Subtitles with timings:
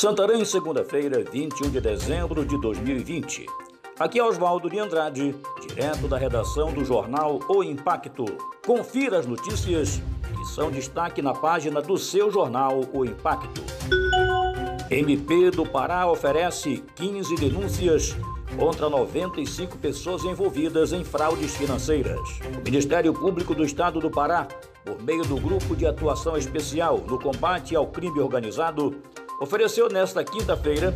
[0.00, 3.44] Santarém, segunda-feira, 21 de dezembro de 2020.
[3.98, 8.24] Aqui é Oswaldo de Andrade, direto da redação do jornal O Impacto.
[8.64, 10.00] Confira as notícias
[10.34, 13.62] que são destaque na página do seu jornal O Impacto.
[14.90, 18.16] MP do Pará oferece 15 denúncias
[18.56, 22.40] contra 95 pessoas envolvidas em fraudes financeiras.
[22.58, 24.48] O Ministério Público do Estado do Pará,
[24.82, 28.96] por meio do Grupo de Atuação Especial no Combate ao Crime Organizado,
[29.40, 30.94] ofereceu nesta quinta-feira,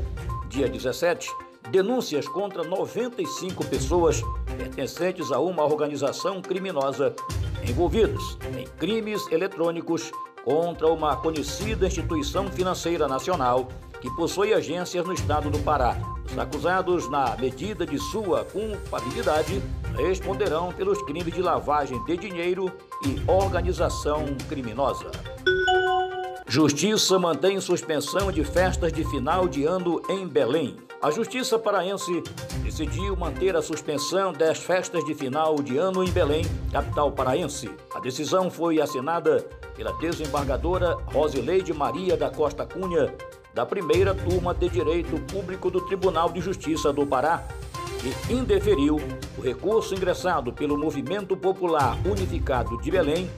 [0.48, 1.30] dia 17,
[1.70, 4.22] denúncias contra 95 pessoas
[4.56, 7.16] pertencentes a uma organização criminosa
[7.66, 10.12] envolvidos em crimes eletrônicos
[10.44, 13.68] contra uma conhecida instituição financeira nacional
[14.02, 15.96] que possui agências no estado do Pará.
[16.30, 19.62] Os acusados, na medida de sua culpabilidade,
[19.96, 22.70] responderão pelos crimes de lavagem de dinheiro
[23.06, 25.10] e organização criminosa.
[26.54, 30.76] Justiça mantém suspensão de festas de final de ano em Belém.
[31.02, 32.22] A Justiça paraense
[32.62, 37.68] decidiu manter a suspensão das festas de final de ano em Belém, capital paraense.
[37.92, 43.12] A decisão foi assinada pela desembargadora Rosileide Maria da Costa Cunha,
[43.52, 47.42] da primeira turma de Direito Público do Tribunal de Justiça do Pará,
[47.98, 49.00] que indeferiu
[49.36, 53.28] o recurso ingressado pelo Movimento Popular Unificado de Belém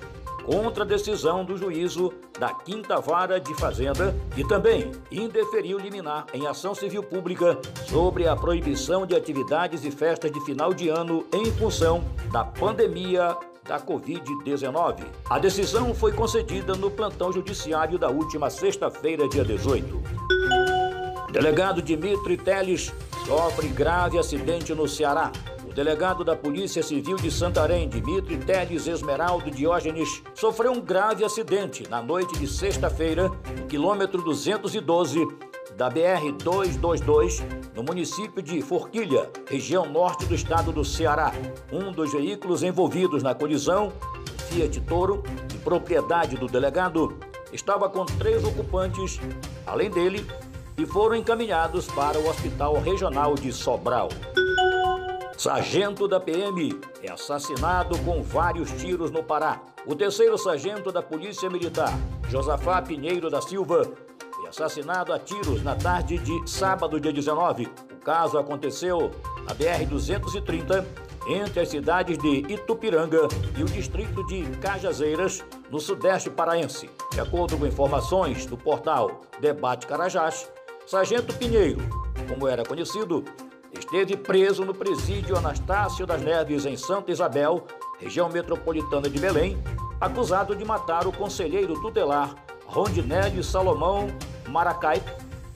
[0.46, 6.46] contra a decisão do juízo da Quinta Vara de Fazenda e também indeferiu liminar em
[6.46, 7.58] ação civil pública
[7.88, 13.36] sobre a proibição de atividades e festas de final de ano em função da pandemia
[13.66, 15.04] da Covid-19.
[15.28, 20.00] A decisão foi concedida no plantão judiciário da última sexta-feira, dia 18.
[21.32, 22.94] Delegado Dimitri Teles
[23.26, 25.32] sofre grave acidente no Ceará
[25.76, 32.00] delegado da Polícia Civil de Santarém, Dimitri Teles Esmeraldo Diógenes, sofreu um grave acidente na
[32.00, 33.30] noite de sexta-feira,
[33.68, 35.28] quilômetro 212
[35.76, 41.30] da BR-222, no município de Forquilha, região norte do estado do Ceará.
[41.70, 43.92] Um dos veículos envolvidos na colisão,
[44.48, 47.18] Fiat Toro, de propriedade do delegado,
[47.52, 49.20] estava com três ocupantes,
[49.66, 50.26] além dele,
[50.78, 54.08] e foram encaminhados para o Hospital Regional de Sobral.
[55.36, 59.60] Sargento da PM é assassinado com vários tiros no Pará.
[59.84, 61.92] O terceiro sargento da Polícia Militar,
[62.30, 63.92] Josafá Pinheiro da Silva,
[64.34, 67.68] foi assassinado a tiros na tarde de sábado, dia 19.
[67.92, 69.10] O caso aconteceu
[69.46, 70.86] na BR-230,
[71.28, 76.88] entre as cidades de Itupiranga e o distrito de Cajazeiras, no sudeste paraense.
[77.12, 80.50] De acordo com informações do portal Debate Carajás,
[80.86, 81.82] Sargento Pinheiro,
[82.26, 83.22] como era conhecido,
[83.86, 87.64] esteve preso no presídio Anastácio das Neves, em Santa Isabel,
[88.00, 89.62] região metropolitana de Belém,
[90.00, 92.34] acusado de matar o conselheiro tutelar
[92.66, 94.08] Rondinelli Salomão
[94.48, 95.00] Maracai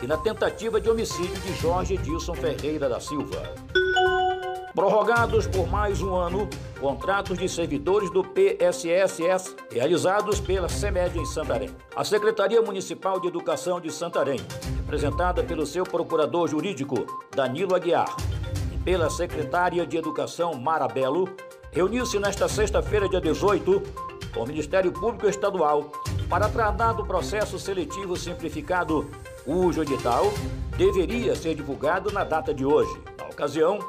[0.01, 3.43] e na tentativa de homicídio de Jorge Edilson Ferreira da Silva.
[4.75, 6.49] Prorrogados por mais um ano,
[6.81, 11.71] contratos de servidores do PSSS realizados pela CEMED em Santarém.
[11.97, 14.39] A Secretaria Municipal de Educação de Santarém,
[14.77, 17.05] representada pelo seu procurador jurídico,
[17.35, 18.15] Danilo Aguiar,
[18.73, 21.29] e pela secretária de Educação, Mara Belo,
[21.73, 23.83] reuniu-se nesta sexta-feira, dia 18,
[24.33, 25.91] com o Ministério Público Estadual
[26.29, 29.11] para tratar do processo seletivo simplificado,
[29.45, 30.33] cujo edital
[30.77, 32.97] deveria ser divulgado na data de hoje.
[33.19, 33.81] Na ocasião,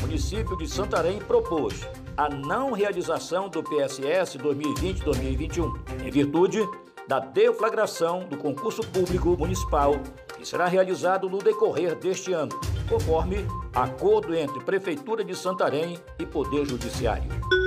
[0.00, 1.86] município de Santarém propôs
[2.16, 6.66] a não realização do PSS 2020-2021, em virtude
[7.06, 9.94] da deflagração do concurso público municipal
[10.36, 16.66] que será realizado no decorrer deste ano, conforme acordo entre Prefeitura de Santarém e Poder
[16.66, 17.57] Judiciário.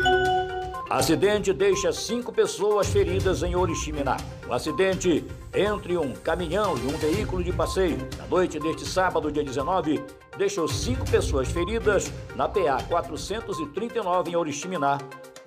[0.91, 4.17] Acidente deixa cinco pessoas feridas em Oriximiná.
[4.45, 5.25] O acidente
[5.55, 10.03] entre um caminhão e um veículo de passeio na noite deste sábado, dia 19,
[10.37, 14.97] deixou cinco pessoas feridas na PA 439 em Oriximiná,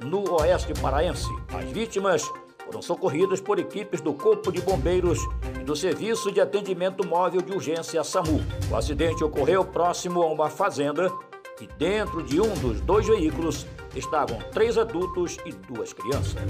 [0.01, 1.29] no oeste paraense.
[1.53, 2.23] As vítimas
[2.65, 5.19] foram socorridas por equipes do Corpo de Bombeiros
[5.61, 8.41] e do Serviço de Atendimento Móvel de Urgência SAMU.
[8.71, 11.13] O acidente ocorreu próximo a uma fazenda
[11.61, 16.43] e dentro de um dos dois veículos estavam três adultos e duas crianças.